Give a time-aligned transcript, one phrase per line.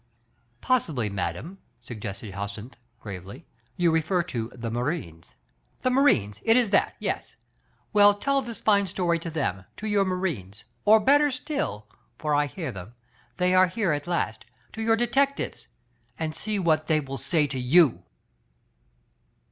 [0.61, 3.45] "Possibly, madame," suggested Jacynth gravely,
[3.77, 5.35] "you refer to the Marines?"
[5.83, 7.35] 'The Marines— it is that, yes.
[7.93, 10.63] Well, tell this fine story to them— to your Marines.
[10.85, 11.85] Or, better still,
[12.17, 12.95] for I hear them,
[13.37, 14.43] they are here at last,
[14.73, 15.67] to your detectives,
[16.17, 18.01] and see what they will say to you